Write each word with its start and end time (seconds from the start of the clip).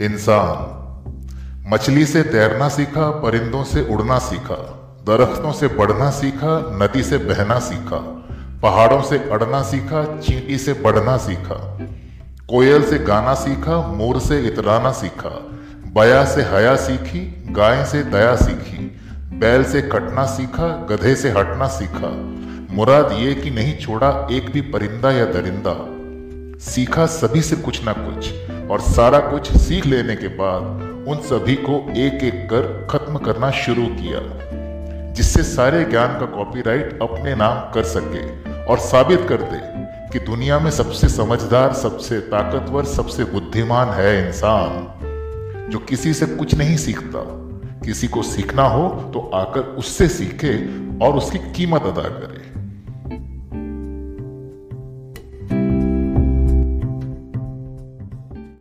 इंसान। 0.00 0.76
मछली 1.72 2.06
से 2.06 2.22
तैरना 2.22 2.68
सीखा, 2.68 3.10
परिंदों 3.10 3.64
से 3.64 3.94
उड़ना 3.94 4.18
सीखा, 4.18 4.56
दरख्तों 5.06 5.52
से 5.52 5.68
बढ़ना 5.68 6.10
सीखा, 6.10 6.70
नदी 6.72 7.02
से 7.02 7.18
बहना 7.18 7.58
सीखा, 7.58 7.96
पहाड़ों 8.62 9.02
से 9.02 9.18
अड़ना 9.18 9.62
सीखा, 9.62 10.18
चींटी 10.18 10.58
से 10.58 10.72
बढ़ना 10.72 11.16
सीखा, 11.16 11.78
कोयल 12.48 12.82
से 12.82 12.98
गाना 12.98 13.34
सीखा, 13.34 13.92
मोर 13.92 14.20
से 14.20 14.40
इतराना 14.40 14.92
सीखा, 14.92 15.30
बया 15.94 16.24
से 16.24 16.42
हया 16.42 16.76
सीखी, 16.76 17.44
गाय 17.50 17.84
से 17.84 18.02
दया 18.02 18.36
सीखी, 18.36 19.00
बैल 19.38 19.64
से 19.64 19.82
कटना 19.82 20.26
सीखा, 20.26 20.86
गधे 20.90 21.14
से 21.14 21.30
हटना 21.30 21.68
सीखा, 21.68 22.10
मुराद 22.74 23.12
ये 23.12 23.34
कि 23.34 23.50
नहीं 23.50 23.78
छोड़ा 23.78 24.28
एक 24.30 24.50
भी 24.50 24.60
परिंदा 24.60 25.10
या 25.10 25.24
दरिंदा। 25.24 25.96
सीखा 26.64 27.06
सभी 27.06 27.42
से 27.42 27.56
कुछ 27.56 27.84
ना 27.84 27.92
कुछ। 27.92 28.45
और 28.70 28.80
सारा 28.80 29.18
कुछ 29.20 29.56
सीख 29.56 29.86
लेने 29.86 30.16
के 30.16 30.28
बाद 30.28 30.62
उन 31.08 31.20
सभी 31.22 31.54
को 31.54 31.74
एक 31.96 32.24
एक 32.24 32.48
कर 32.50 32.86
खत्म 32.90 33.18
करना 33.18 33.50
शुरू 33.50 33.86
किया, 33.86 34.20
जिससे 35.12 35.42
सारे 35.42 35.84
ज्ञान 35.84 36.18
का 36.20 36.26
कॉपीराइट 36.26 36.98
अपने 37.02 37.34
नाम 37.34 37.60
कर 37.72 37.84
सके 37.84 38.24
और 38.64 38.78
साबित 38.78 39.26
कर 39.28 39.42
दे 39.42 39.60
कि 40.12 40.24
दुनिया 40.26 40.58
में 40.58 40.70
सबसे 40.70 41.08
समझदार, 41.08 41.72
सबसे 41.72 42.18
ताकतवर, 42.26 42.84
सबसे 42.84 43.24
बुद्धिमान 43.24 43.88
है 43.88 44.26
इंसान, 44.26 45.70
जो 45.70 45.78
किसी 45.78 46.14
से 46.14 46.26
कुछ 46.26 46.54
नहीं 46.54 46.76
सीखता। 46.76 47.24
किसी 47.84 48.08
को 48.08 48.22
सीखना 48.22 48.62
हो 48.62 48.88
तो 49.14 49.30
आकर 49.34 49.60
उससे 49.78 50.08
सीखे 50.08 50.54
और 51.06 51.16
उसकी 51.16 51.38
कीमत 51.52 51.82
अदा 51.82 52.08
करे। 52.10 52.55